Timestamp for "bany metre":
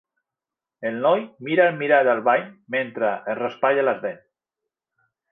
2.27-3.11